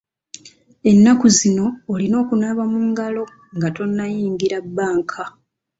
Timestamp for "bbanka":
4.65-5.23